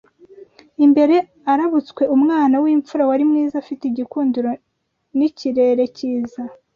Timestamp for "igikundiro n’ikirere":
3.87-5.83